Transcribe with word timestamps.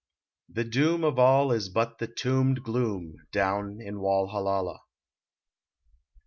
The 0.49 0.63
doom 0.63 1.03
Of 1.03 1.19
all 1.19 1.51
is 1.51 1.69
but 1.69 1.99
the 1.99 2.07
tombed 2.07 2.63
gloom 2.63 3.17
Down 3.31 3.79
in 3.79 3.97
Walhallalah. 3.97 4.79